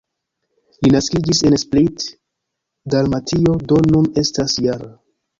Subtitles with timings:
[0.83, 2.05] Li naskiĝis en Split,
[2.93, 4.89] Dalmatio, do nun estas -jara.